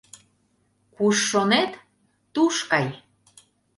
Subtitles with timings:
[0.95, 1.71] Куш шонет,
[2.33, 2.87] туш кай!